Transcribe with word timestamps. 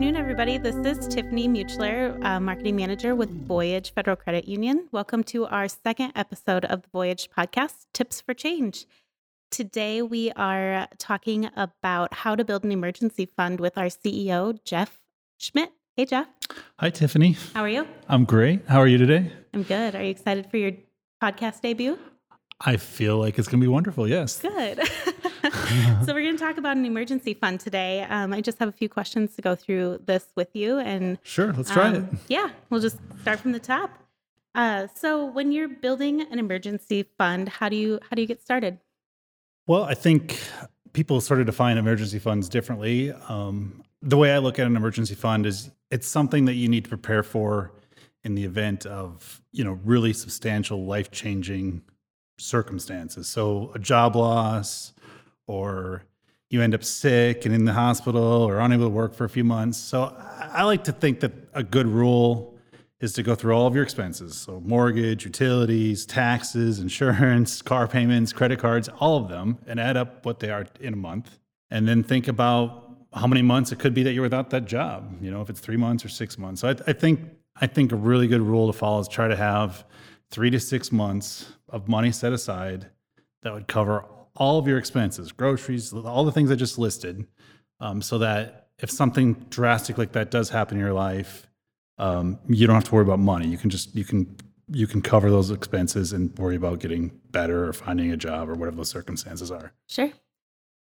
afternoon, 0.00 0.16
everybody. 0.16 0.56
This 0.56 0.76
is 0.76 1.06
Tiffany 1.08 1.46
Muchler, 1.46 2.18
uh, 2.24 2.40
Marketing 2.40 2.74
Manager 2.74 3.14
with 3.14 3.28
Voyage 3.46 3.92
Federal 3.92 4.16
Credit 4.16 4.48
Union. 4.48 4.88
Welcome 4.92 5.22
to 5.24 5.44
our 5.44 5.68
second 5.68 6.12
episode 6.16 6.64
of 6.64 6.80
the 6.80 6.88
Voyage 6.88 7.28
podcast, 7.36 7.84
Tips 7.92 8.18
for 8.18 8.32
Change. 8.32 8.86
Today, 9.50 10.00
we 10.00 10.32
are 10.36 10.88
talking 10.96 11.50
about 11.54 12.14
how 12.14 12.34
to 12.34 12.46
build 12.46 12.64
an 12.64 12.72
emergency 12.72 13.26
fund 13.26 13.60
with 13.60 13.76
our 13.76 13.88
CEO, 13.88 14.58
Jeff 14.64 15.02
Schmidt. 15.36 15.70
Hey, 15.96 16.06
Jeff. 16.06 16.28
Hi, 16.78 16.88
Tiffany. 16.88 17.36
How 17.52 17.60
are 17.60 17.68
you? 17.68 17.86
I'm 18.08 18.24
great. 18.24 18.66
How 18.66 18.78
are 18.78 18.88
you 18.88 18.96
today? 18.96 19.30
I'm 19.52 19.64
good. 19.64 19.94
Are 19.94 20.02
you 20.02 20.12
excited 20.12 20.50
for 20.50 20.56
your 20.56 20.72
podcast 21.22 21.60
debut? 21.60 21.98
I 22.58 22.78
feel 22.78 23.18
like 23.18 23.38
it's 23.38 23.48
going 23.48 23.60
to 23.60 23.64
be 23.64 23.68
wonderful. 23.68 24.08
Yes. 24.08 24.40
Good. 24.40 24.80
so 26.04 26.14
we're 26.14 26.22
going 26.22 26.36
to 26.36 26.42
talk 26.42 26.58
about 26.58 26.76
an 26.76 26.84
emergency 26.84 27.34
fund 27.34 27.60
today. 27.60 28.02
Um, 28.02 28.32
I 28.32 28.40
just 28.40 28.58
have 28.58 28.68
a 28.68 28.72
few 28.72 28.88
questions 28.88 29.34
to 29.36 29.42
go 29.42 29.54
through 29.54 30.02
this 30.04 30.26
with 30.36 30.48
you, 30.54 30.78
and 30.78 31.18
sure, 31.22 31.52
let's 31.52 31.70
try 31.70 31.88
um, 31.88 31.94
it. 31.94 32.04
Yeah, 32.28 32.50
we'll 32.68 32.80
just 32.80 32.98
start 33.22 33.40
from 33.40 33.52
the 33.52 33.60
top. 33.60 33.90
Uh, 34.54 34.88
so 34.94 35.24
when 35.24 35.52
you're 35.52 35.68
building 35.68 36.20
an 36.20 36.38
emergency 36.38 37.06
fund, 37.16 37.48
how 37.48 37.68
do 37.68 37.76
you 37.76 38.00
how 38.02 38.16
do 38.16 38.22
you 38.22 38.28
get 38.28 38.42
started? 38.42 38.78
Well, 39.66 39.84
I 39.84 39.94
think 39.94 40.38
people 40.92 41.20
sort 41.20 41.40
of 41.40 41.46
define 41.46 41.78
emergency 41.78 42.18
funds 42.18 42.48
differently. 42.48 43.12
Um, 43.28 43.84
the 44.02 44.16
way 44.16 44.32
I 44.32 44.38
look 44.38 44.58
at 44.58 44.66
an 44.66 44.76
emergency 44.76 45.14
fund 45.14 45.46
is 45.46 45.70
it's 45.90 46.08
something 46.08 46.46
that 46.46 46.54
you 46.54 46.68
need 46.68 46.84
to 46.84 46.88
prepare 46.88 47.22
for 47.22 47.70
in 48.24 48.34
the 48.34 48.44
event 48.44 48.84
of 48.86 49.40
you 49.52 49.64
know 49.64 49.78
really 49.84 50.12
substantial 50.12 50.84
life 50.84 51.10
changing 51.10 51.82
circumstances. 52.38 53.28
So 53.28 53.70
a 53.74 53.78
job 53.78 54.16
loss, 54.16 54.92
or 55.50 56.04
you 56.48 56.62
end 56.62 56.74
up 56.74 56.84
sick 56.84 57.44
and 57.44 57.54
in 57.54 57.64
the 57.64 57.72
hospital, 57.72 58.22
or 58.22 58.58
unable 58.60 58.86
to 58.86 58.90
work 58.90 59.14
for 59.14 59.24
a 59.24 59.28
few 59.28 59.44
months. 59.44 59.78
So 59.78 60.14
I 60.52 60.62
like 60.62 60.84
to 60.84 60.92
think 60.92 61.20
that 61.20 61.32
a 61.54 61.62
good 61.62 61.86
rule 61.86 62.56
is 63.00 63.12
to 63.14 63.22
go 63.22 63.34
through 63.34 63.54
all 63.54 63.66
of 63.66 63.74
your 63.74 63.82
expenses. 63.82 64.36
So 64.36 64.60
mortgage, 64.60 65.24
utilities, 65.24 66.06
taxes, 66.06 66.78
insurance, 66.86 67.62
car 67.62 67.88
payments, 67.88 68.32
credit 68.32 68.58
cards, 68.58 68.88
all 69.00 69.16
of 69.16 69.28
them, 69.28 69.58
and 69.66 69.80
add 69.80 69.96
up 69.96 70.24
what 70.24 70.38
they 70.38 70.50
are 70.50 70.66
in 70.80 70.92
a 70.92 70.96
month. 70.96 71.38
And 71.70 71.88
then 71.88 72.02
think 72.02 72.28
about 72.28 72.88
how 73.12 73.26
many 73.26 73.42
months 73.42 73.72
it 73.72 73.78
could 73.78 73.94
be 73.94 74.02
that 74.04 74.12
you're 74.12 74.22
without 74.22 74.50
that 74.50 74.66
job. 74.66 75.18
You 75.20 75.30
know, 75.30 75.40
if 75.40 75.50
it's 75.50 75.60
three 75.60 75.76
months 75.76 76.04
or 76.04 76.08
six 76.08 76.38
months. 76.38 76.60
So 76.60 76.68
I, 76.68 76.76
I 76.86 76.92
think 76.92 77.20
I 77.60 77.66
think 77.66 77.92
a 77.92 77.96
really 77.96 78.26
good 78.26 78.40
rule 78.40 78.72
to 78.72 78.76
follow 78.76 79.00
is 79.00 79.08
try 79.08 79.28
to 79.28 79.36
have 79.36 79.84
three 80.30 80.50
to 80.50 80.60
six 80.60 80.92
months 80.92 81.52
of 81.68 81.88
money 81.88 82.12
set 82.12 82.32
aside 82.32 82.86
that 83.42 83.52
would 83.52 83.66
cover 83.66 84.04
all 84.40 84.58
of 84.58 84.66
your 84.66 84.78
expenses, 84.78 85.30
groceries, 85.30 85.92
all 85.92 86.24
the 86.24 86.32
things 86.32 86.50
I 86.50 86.56
just 86.56 86.78
listed, 86.78 87.26
um, 87.78 88.02
so 88.02 88.18
that 88.18 88.70
if 88.78 88.90
something 88.90 89.34
drastic 89.50 89.98
like 89.98 90.12
that 90.12 90.30
does 90.30 90.48
happen 90.48 90.78
in 90.78 90.82
your 90.82 90.94
life, 90.94 91.46
um, 91.98 92.38
you 92.48 92.66
don't 92.66 92.74
have 92.74 92.84
to 92.84 92.94
worry 92.94 93.04
about 93.04 93.18
money. 93.18 93.46
You 93.46 93.58
can 93.58 93.68
just 93.70 93.94
you 93.94 94.04
can 94.04 94.34
you 94.72 94.86
can 94.86 95.02
cover 95.02 95.30
those 95.30 95.50
expenses 95.50 96.12
and 96.12 96.36
worry 96.38 96.56
about 96.56 96.80
getting 96.80 97.12
better 97.30 97.68
or 97.68 97.72
finding 97.72 98.10
a 98.12 98.16
job 98.16 98.48
or 98.48 98.54
whatever 98.54 98.78
those 98.78 98.88
circumstances 98.88 99.50
are. 99.50 99.72
Sure. 99.86 100.10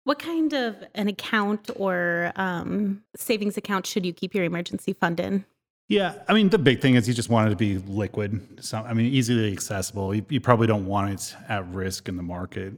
What 0.02 0.18
kind 0.18 0.52
of 0.52 0.76
an 0.94 1.08
account 1.08 1.70
or 1.76 2.32
um, 2.36 3.02
savings 3.16 3.56
account 3.56 3.86
should 3.86 4.04
you 4.04 4.12
keep 4.12 4.34
your 4.34 4.44
emergency 4.44 4.92
fund 4.92 5.20
in? 5.20 5.44
Yeah, 5.88 6.14
I 6.26 6.34
mean 6.34 6.48
the 6.48 6.58
big 6.58 6.80
thing 6.80 6.96
is 6.96 7.06
you 7.06 7.14
just 7.14 7.28
want 7.28 7.46
it 7.46 7.50
to 7.50 7.56
be 7.56 7.78
liquid. 7.78 8.64
So 8.64 8.78
I 8.78 8.94
mean 8.94 9.12
easily 9.12 9.52
accessible. 9.52 10.12
You, 10.12 10.26
you 10.28 10.40
probably 10.40 10.66
don't 10.66 10.86
want 10.86 11.12
it 11.12 11.36
at 11.48 11.68
risk 11.68 12.08
in 12.08 12.16
the 12.16 12.22
market. 12.22 12.74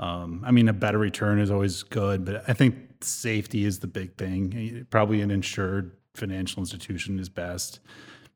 Um, 0.00 0.42
I 0.44 0.50
mean 0.50 0.68
a 0.68 0.72
better 0.72 0.98
return 0.98 1.38
is 1.38 1.50
always 1.50 1.82
good, 1.84 2.24
but 2.24 2.42
I 2.48 2.54
think 2.54 2.74
safety 3.02 3.64
is 3.64 3.78
the 3.78 3.86
big 3.86 4.16
thing. 4.16 4.86
Probably 4.90 5.20
an 5.20 5.30
insured 5.30 5.92
financial 6.14 6.60
institution 6.60 7.18
is 7.18 7.28
best. 7.28 7.80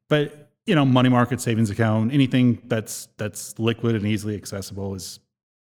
But 0.08 0.50
you 0.66 0.74
know, 0.74 0.84
money 0.84 1.08
market 1.08 1.40
savings 1.40 1.70
account, 1.70 2.12
anything 2.12 2.62
that's 2.66 3.08
that's 3.16 3.58
liquid 3.58 3.96
and 3.96 4.06
easily 4.06 4.36
accessible 4.36 4.94
is 4.94 5.18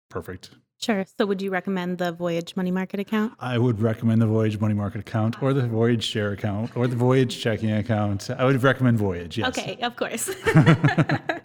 perfect. 0.10 0.52
Sure. 0.80 1.06
So, 1.18 1.28
would 1.28 1.42
you 1.44 1.52
recommend 1.52 2.00
the 2.00 2.12
Voyage 2.12 2.56
Money 2.56 2.72
Market 2.72 3.00
account? 3.00 3.34
I 3.40 3.60
would 3.60 3.80
recommend 3.82 4.20
the 4.20 4.26
Voyage 4.26 4.60
Money 4.60 4.74
Market 4.74 5.02
account, 5.02 5.42
or 5.42 5.54
the 5.54 5.68
Voyage 5.68 6.04
Share 6.04 6.32
account, 6.32 6.76
or 6.76 6.88
the 6.88 6.96
Voyage 6.96 7.40
Checking 7.40 7.72
account. 7.72 8.32
I 8.32 8.46
would 8.46 8.62
recommend 8.64 8.98
Voyage. 8.98 9.38
Yes. 9.38 9.50
Okay, 9.50 9.78
of 9.84 9.96
course. 9.96 10.32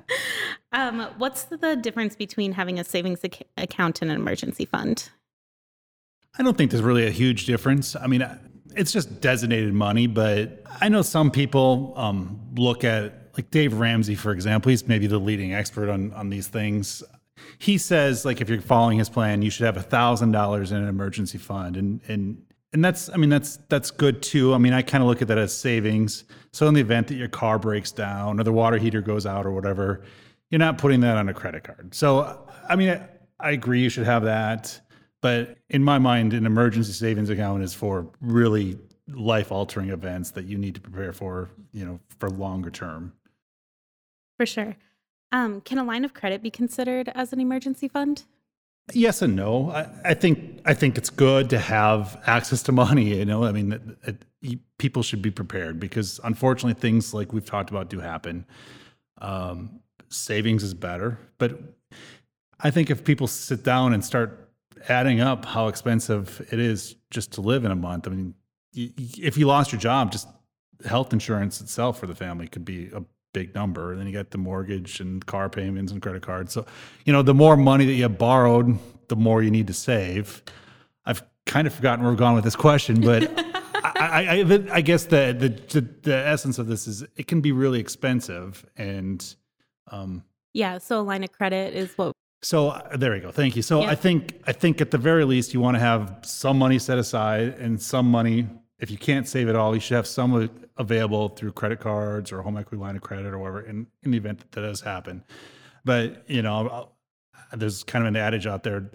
um, 0.76 1.08
what's 1.18 1.44
the 1.44 1.76
difference 1.76 2.14
between 2.14 2.52
having 2.52 2.78
a 2.78 2.84
savings 2.84 3.20
ac- 3.24 3.44
account 3.56 4.02
and 4.02 4.10
an 4.10 4.16
emergency 4.16 4.64
fund? 4.64 5.10
I 6.38 6.42
don't 6.42 6.56
think 6.56 6.70
there's 6.70 6.82
really 6.82 7.06
a 7.06 7.10
huge 7.10 7.46
difference. 7.46 7.96
I 7.96 8.06
mean, 8.06 8.24
it's 8.76 8.92
just 8.92 9.20
designated 9.20 9.72
money, 9.74 10.06
but 10.06 10.62
I 10.80 10.88
know 10.88 11.02
some 11.02 11.30
people 11.30 11.94
um, 11.96 12.40
look 12.54 12.84
at 12.84 13.30
like 13.36 13.50
Dave 13.50 13.74
Ramsey, 13.74 14.14
for 14.14 14.32
example. 14.32 14.70
He's 14.70 14.86
maybe 14.86 15.06
the 15.06 15.18
leading 15.18 15.52
expert 15.52 15.88
on 15.88 16.12
on 16.12 16.30
these 16.30 16.46
things 16.46 17.02
he 17.58 17.78
says 17.78 18.24
like 18.24 18.40
if 18.40 18.48
you're 18.48 18.60
following 18.60 18.98
his 18.98 19.08
plan, 19.08 19.42
you 19.42 19.50
should 19.50 19.66
have 19.66 19.76
a 19.76 19.82
thousand 19.82 20.32
dollars 20.32 20.72
in 20.72 20.78
an 20.78 20.88
emergency 20.88 21.38
fund, 21.38 21.76
and 21.76 22.00
and 22.08 22.42
and 22.72 22.84
that's 22.84 23.08
I 23.10 23.16
mean 23.16 23.30
that's 23.30 23.56
that's 23.68 23.90
good 23.90 24.22
too. 24.22 24.54
I 24.54 24.58
mean 24.58 24.72
I 24.72 24.82
kind 24.82 25.02
of 25.02 25.08
look 25.08 25.22
at 25.22 25.28
that 25.28 25.38
as 25.38 25.56
savings. 25.56 26.24
So 26.52 26.66
in 26.66 26.74
the 26.74 26.80
event 26.80 27.08
that 27.08 27.16
your 27.16 27.28
car 27.28 27.58
breaks 27.58 27.92
down 27.92 28.40
or 28.40 28.44
the 28.44 28.52
water 28.52 28.78
heater 28.78 29.02
goes 29.02 29.26
out 29.26 29.46
or 29.46 29.52
whatever, 29.52 30.02
you're 30.50 30.58
not 30.58 30.78
putting 30.78 31.00
that 31.00 31.16
on 31.16 31.28
a 31.28 31.34
credit 31.34 31.64
card. 31.64 31.94
So 31.94 32.46
I 32.68 32.76
mean 32.76 32.90
I, 32.90 33.08
I 33.38 33.50
agree 33.50 33.80
you 33.82 33.88
should 33.88 34.06
have 34.06 34.24
that, 34.24 34.80
but 35.26 35.58
in 35.70 35.82
my 35.82 35.98
mind, 35.98 36.34
an 36.34 36.46
emergency 36.46 36.92
savings 36.92 37.30
account 37.30 37.62
is 37.62 37.74
for 37.74 38.08
really 38.20 38.78
life 39.08 39.50
altering 39.50 39.90
events 39.90 40.30
that 40.32 40.44
you 40.44 40.58
need 40.58 40.74
to 40.74 40.80
prepare 40.80 41.12
for, 41.12 41.50
you 41.72 41.84
know, 41.84 42.00
for 42.18 42.30
longer 42.30 42.70
term. 42.70 43.12
For 44.36 44.46
sure. 44.46 44.76
Um, 45.32 45.60
can 45.62 45.78
a 45.78 45.84
line 45.84 46.04
of 46.04 46.14
credit 46.14 46.42
be 46.42 46.50
considered 46.50 47.10
as 47.14 47.32
an 47.32 47.40
emergency 47.40 47.88
fund? 47.88 48.24
Yes 48.92 49.20
and 49.20 49.34
no. 49.34 49.70
I, 49.70 49.88
I 50.04 50.14
think 50.14 50.60
I 50.64 50.74
think 50.74 50.96
it's 50.96 51.10
good 51.10 51.50
to 51.50 51.58
have 51.58 52.22
access 52.26 52.62
to 52.64 52.72
money. 52.72 53.16
You 53.16 53.24
know, 53.24 53.44
I 53.44 53.50
mean, 53.50 53.72
it, 53.72 54.24
it, 54.42 54.58
people 54.78 55.02
should 55.02 55.22
be 55.22 55.32
prepared 55.32 55.80
because 55.80 56.20
unfortunately, 56.22 56.80
things 56.80 57.12
like 57.12 57.32
we've 57.32 57.44
talked 57.44 57.70
about 57.70 57.90
do 57.90 57.98
happen. 57.98 58.46
Um, 59.18 59.80
savings 60.08 60.62
is 60.62 60.74
better, 60.74 61.18
but 61.38 61.58
I 62.60 62.70
think 62.70 62.90
if 62.90 63.04
people 63.04 63.26
sit 63.26 63.62
down 63.62 63.92
and 63.92 64.04
start 64.04 64.50
adding 64.88 65.20
up 65.20 65.44
how 65.44 65.68
expensive 65.68 66.46
it 66.50 66.58
is 66.58 66.96
just 67.10 67.32
to 67.32 67.40
live 67.40 67.64
in 67.64 67.70
a 67.70 67.76
month, 67.76 68.06
I 68.06 68.10
mean, 68.10 68.34
if 68.74 69.36
you 69.36 69.46
lost 69.46 69.72
your 69.72 69.80
job, 69.80 70.12
just 70.12 70.28
health 70.84 71.12
insurance 71.12 71.60
itself 71.60 71.98
for 71.98 72.06
the 72.06 72.14
family 72.14 72.46
could 72.46 72.64
be 72.64 72.90
a 72.94 73.02
big 73.32 73.54
number. 73.54 73.92
And 73.92 74.00
then 74.00 74.06
you 74.06 74.12
got 74.12 74.30
the 74.30 74.38
mortgage 74.38 75.00
and 75.00 75.24
car 75.24 75.48
payments 75.48 75.92
and 75.92 76.00
credit 76.00 76.22
cards. 76.22 76.52
So, 76.52 76.66
you 77.04 77.12
know, 77.12 77.22
the 77.22 77.34
more 77.34 77.56
money 77.56 77.84
that 77.84 77.92
you 77.92 78.02
have 78.02 78.18
borrowed, 78.18 78.78
the 79.08 79.16
more 79.16 79.42
you 79.42 79.50
need 79.50 79.66
to 79.66 79.74
save. 79.74 80.42
I've 81.04 81.22
kind 81.44 81.66
of 81.66 81.74
forgotten 81.74 82.02
where 82.02 82.12
we're 82.12 82.18
going 82.18 82.34
with 82.34 82.44
this 82.44 82.56
question, 82.56 83.00
but 83.00 83.30
I, 83.74 84.42
I, 84.42 84.64
I, 84.72 84.80
guess 84.80 85.04
the, 85.04 85.36
the, 85.38 85.80
the 86.02 86.14
essence 86.14 86.58
of 86.58 86.66
this 86.66 86.86
is 86.86 87.04
it 87.16 87.26
can 87.26 87.40
be 87.40 87.52
really 87.52 87.78
expensive 87.78 88.66
and 88.76 89.36
um, 89.90 90.24
yeah. 90.52 90.78
So 90.78 91.00
a 91.00 91.02
line 91.02 91.24
of 91.24 91.32
credit 91.32 91.74
is 91.74 91.92
what. 91.96 92.12
So 92.42 92.68
uh, 92.68 92.96
there 92.96 93.14
you 93.16 93.22
go. 93.22 93.30
Thank 93.30 93.56
you. 93.56 93.62
So 93.62 93.82
yeah. 93.82 93.90
I 93.90 93.94
think 93.94 94.40
I 94.46 94.52
think 94.52 94.80
at 94.80 94.90
the 94.90 94.98
very 94.98 95.24
least 95.24 95.54
you 95.54 95.60
want 95.60 95.74
to 95.76 95.80
have 95.80 96.18
some 96.22 96.58
money 96.58 96.78
set 96.78 96.98
aside 96.98 97.54
and 97.58 97.80
some 97.80 98.10
money 98.10 98.46
if 98.78 98.90
you 98.90 98.98
can't 98.98 99.26
save 99.26 99.48
it 99.48 99.56
all, 99.56 99.74
you 99.74 99.80
should 99.80 99.94
have 99.94 100.06
some 100.06 100.50
available 100.76 101.28
through 101.28 101.52
credit 101.52 101.80
cards 101.80 102.30
or 102.30 102.42
home 102.42 102.56
equity 102.56 102.80
line 102.80 102.96
of 102.96 103.02
credit 103.02 103.32
or 103.32 103.38
whatever 103.38 103.62
in, 103.62 103.86
in 104.02 104.10
the 104.10 104.18
event 104.18 104.38
that, 104.38 104.52
that 104.52 104.60
does 104.60 104.80
happen. 104.80 105.24
But, 105.84 106.28
you 106.28 106.42
know, 106.42 106.90
there's 107.52 107.84
kind 107.84 108.04
of 108.04 108.08
an 108.08 108.16
adage 108.16 108.46
out 108.46 108.64
there. 108.64 108.90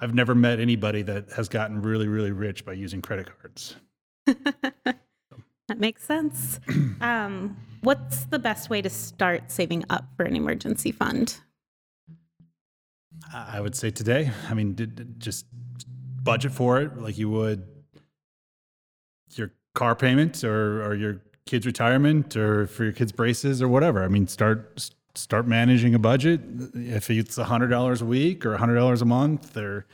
I've 0.00 0.14
never 0.14 0.34
met 0.34 0.58
anybody 0.58 1.02
that 1.02 1.30
has 1.32 1.48
gotten 1.48 1.82
really, 1.82 2.08
really 2.08 2.32
rich 2.32 2.64
by 2.64 2.72
using 2.72 3.02
credit 3.02 3.28
cards. 3.38 3.76
that 4.26 5.78
makes 5.78 6.02
sense. 6.02 6.58
um, 7.00 7.56
what's 7.82 8.24
the 8.24 8.38
best 8.38 8.70
way 8.70 8.82
to 8.82 8.90
start 8.90 9.50
saving 9.50 9.84
up 9.90 10.04
for 10.16 10.24
an 10.24 10.36
emergency 10.36 10.92
fund? 10.92 11.38
I 13.32 13.60
would 13.60 13.74
say 13.74 13.90
today. 13.90 14.30
I 14.48 14.54
mean, 14.54 14.76
just 15.18 15.46
budget 16.22 16.52
for 16.52 16.80
it 16.80 16.98
like 16.98 17.16
you 17.16 17.30
would 17.30 17.66
your 19.36 19.52
car 19.74 19.94
payment 19.94 20.42
or, 20.44 20.84
or 20.84 20.94
your 20.94 21.22
kid's 21.46 21.66
retirement 21.66 22.36
or 22.36 22.66
for 22.66 22.84
your 22.84 22.92
kids' 22.92 23.12
braces 23.12 23.62
or 23.62 23.68
whatever. 23.68 24.04
I 24.04 24.08
mean, 24.08 24.26
start 24.26 24.90
start 25.14 25.46
managing 25.46 25.94
a 25.94 25.98
budget. 25.98 26.40
If 26.74 27.10
it's 27.10 27.38
a 27.38 27.44
hundred 27.44 27.68
dollars 27.68 28.02
a 28.02 28.06
week 28.06 28.46
or 28.46 28.54
a 28.54 28.58
hundred 28.58 28.76
dollars 28.76 29.02
a 29.02 29.04
month 29.06 29.56
or 29.56 29.86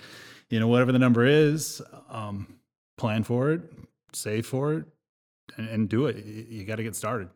you 0.50 0.60
know 0.60 0.68
whatever 0.68 0.92
the 0.92 0.98
number 0.98 1.24
is, 1.24 1.82
um, 2.08 2.58
plan 2.96 3.24
for 3.24 3.50
it, 3.50 3.60
save 4.12 4.46
for 4.46 4.74
it, 4.74 4.84
and, 5.56 5.68
and 5.68 5.88
do 5.88 6.06
it. 6.06 6.24
You, 6.24 6.46
you 6.48 6.64
got 6.64 6.76
to 6.76 6.82
get 6.82 6.94
started. 6.96 7.28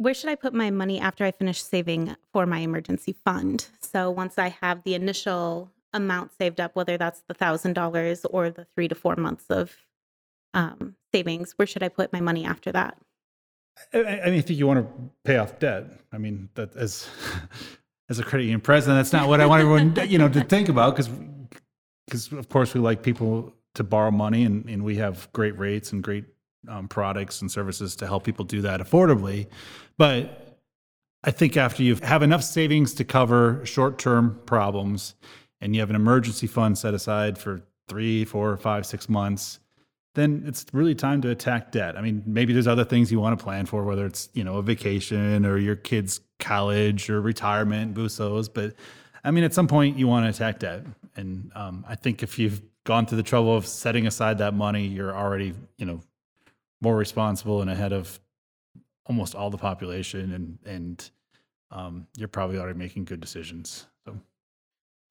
Where 0.00 0.14
should 0.14 0.30
I 0.30 0.34
put 0.34 0.54
my 0.54 0.70
money 0.70 0.98
after 0.98 1.26
I 1.26 1.30
finish 1.30 1.62
saving 1.62 2.16
for 2.32 2.46
my 2.46 2.60
emergency 2.60 3.14
fund? 3.22 3.68
So 3.82 4.10
once 4.10 4.38
I 4.38 4.48
have 4.48 4.82
the 4.82 4.94
initial 4.94 5.70
amount 5.92 6.30
saved 6.38 6.58
up, 6.58 6.74
whether 6.74 6.96
that's 6.96 7.20
the 7.28 7.34
thousand 7.34 7.74
dollars 7.74 8.24
or 8.24 8.48
the 8.48 8.64
three 8.64 8.88
to 8.88 8.94
four 8.94 9.16
months 9.16 9.44
of 9.50 9.76
um, 10.54 10.96
savings? 11.12 11.52
Where 11.56 11.66
should 11.66 11.82
I 11.82 11.88
put 11.88 12.14
my 12.14 12.20
money 12.22 12.46
after 12.46 12.72
that? 12.72 12.96
I, 13.92 13.98
I 13.98 14.02
mean, 14.30 14.38
I 14.38 14.40
think 14.40 14.58
you 14.58 14.66
want 14.66 14.86
to 14.86 15.10
pay 15.24 15.36
off 15.36 15.58
debt. 15.58 15.84
I 16.12 16.16
mean, 16.16 16.48
that 16.54 16.74
as 16.76 17.06
as 18.08 18.18
a 18.18 18.22
credit 18.22 18.44
union 18.44 18.62
president, 18.62 18.98
that's 18.98 19.12
not 19.12 19.28
what 19.28 19.42
I 19.42 19.46
want 19.46 19.60
everyone 19.60 20.08
you 20.08 20.16
know 20.16 20.30
to 20.30 20.42
think 20.44 20.70
about 20.70 20.96
because 20.96 21.10
because 22.06 22.32
of 22.32 22.48
course 22.48 22.72
we 22.72 22.80
like 22.80 23.02
people 23.02 23.52
to 23.74 23.84
borrow 23.84 24.10
money 24.10 24.44
and, 24.44 24.64
and 24.64 24.82
we 24.82 24.96
have 24.96 25.30
great 25.34 25.58
rates 25.58 25.92
and 25.92 26.02
great 26.02 26.24
um, 26.68 26.88
products 26.88 27.40
and 27.40 27.50
services 27.50 27.96
to 27.96 28.06
help 28.06 28.24
people 28.24 28.44
do 28.44 28.60
that 28.62 28.80
affordably. 28.80 29.46
But 29.98 30.58
I 31.22 31.30
think 31.30 31.56
after 31.56 31.82
you 31.82 31.96
have 31.96 32.22
enough 32.22 32.42
savings 32.42 32.94
to 32.94 33.04
cover 33.04 33.64
short 33.64 33.98
term 33.98 34.40
problems 34.46 35.14
and 35.60 35.74
you 35.74 35.80
have 35.80 35.90
an 35.90 35.96
emergency 35.96 36.46
fund 36.46 36.78
set 36.78 36.94
aside 36.94 37.36
for 37.38 37.62
three, 37.88 38.24
four, 38.24 38.56
five, 38.56 38.86
six 38.86 39.08
months, 39.08 39.60
then 40.14 40.42
it's 40.46 40.66
really 40.72 40.94
time 40.94 41.20
to 41.22 41.30
attack 41.30 41.72
debt. 41.72 41.96
I 41.96 42.00
mean, 42.00 42.22
maybe 42.26 42.52
there's 42.52 42.66
other 42.66 42.84
things 42.84 43.12
you 43.12 43.20
want 43.20 43.38
to 43.38 43.42
plan 43.42 43.66
for, 43.66 43.84
whether 43.84 44.06
it's, 44.06 44.28
you 44.32 44.42
know, 44.42 44.56
a 44.56 44.62
vacation 44.62 45.46
or 45.46 45.56
your 45.58 45.76
kids' 45.76 46.20
college 46.38 47.10
or 47.10 47.20
retirement, 47.20 47.94
those. 47.94 48.48
But 48.48 48.74
I 49.22 49.30
mean, 49.30 49.44
at 49.44 49.54
some 49.54 49.68
point 49.68 49.98
you 49.98 50.08
want 50.08 50.24
to 50.24 50.30
attack 50.30 50.60
debt. 50.60 50.84
And 51.16 51.50
um, 51.54 51.84
I 51.88 51.94
think 51.94 52.22
if 52.22 52.38
you've 52.38 52.62
gone 52.84 53.06
through 53.06 53.16
the 53.16 53.22
trouble 53.22 53.56
of 53.56 53.66
setting 53.66 54.06
aside 54.06 54.38
that 54.38 54.54
money, 54.54 54.86
you're 54.86 55.14
already, 55.14 55.54
you 55.76 55.86
know, 55.86 56.00
more 56.80 56.96
responsible 56.96 57.60
and 57.60 57.70
ahead 57.70 57.92
of 57.92 58.20
almost 59.06 59.34
all 59.34 59.50
the 59.50 59.58
population 59.58 60.32
and 60.32 60.58
and 60.64 61.10
um, 61.72 62.06
you're 62.16 62.28
probably 62.28 62.58
already 62.58 62.78
making 62.78 63.04
good 63.04 63.20
decisions. 63.20 63.86
So 64.04 64.16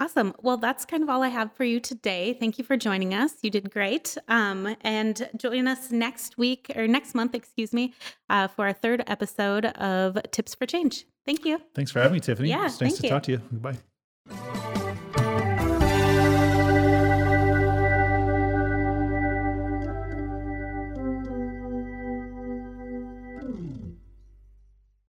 Awesome. 0.01 0.33
Well, 0.41 0.55
that's 0.55 0.85
kind 0.85 1.03
of 1.03 1.09
all 1.09 1.23
I 1.23 1.27
have 1.27 1.51
for 1.53 1.65
you 1.65 1.81
today. 1.81 2.33
Thank 2.39 2.57
you 2.57 2.63
for 2.63 2.77
joining 2.77 3.13
us. 3.13 3.33
You 3.41 3.49
did 3.49 3.69
great. 3.69 4.17
Um, 4.29 4.77
and 4.81 5.29
join 5.35 5.67
us 5.67 5.91
next 5.91 6.37
week 6.37 6.71
or 6.75 6.87
next 6.87 7.15
month, 7.15 7.35
excuse 7.35 7.73
me, 7.73 7.93
uh, 8.29 8.47
for 8.47 8.65
our 8.67 8.73
third 8.73 9.03
episode 9.07 9.65
of 9.65 10.17
Tips 10.31 10.55
for 10.55 10.65
Change. 10.65 11.05
Thank 11.25 11.43
you. 11.43 11.59
Thanks 11.75 11.91
for 11.91 11.99
having 11.99 12.13
me, 12.13 12.21
Tiffany. 12.21 12.47
Yeah, 12.47 12.65
it's 12.65 12.79
nice 12.79 12.97
to 12.97 13.03
you. 13.03 13.09
talk 13.09 13.23
to 13.23 13.31
you. 13.31 13.37
Goodbye. 13.37 13.77